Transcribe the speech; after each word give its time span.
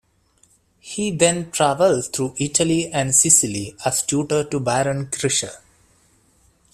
He 0.79 1.11
then 1.15 1.51
traveled 1.51 2.11
through 2.11 2.33
Italy 2.39 2.91
and 2.91 3.13
Sicily 3.13 3.75
as 3.85 4.01
tutor 4.01 4.43
to 4.45 4.59
Baron 4.59 5.05
Krischer. 5.11 5.57